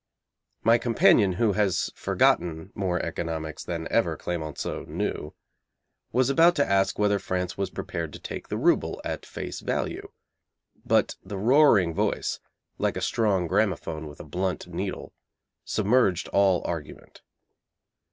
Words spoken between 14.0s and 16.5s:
with a blunt needle, submerged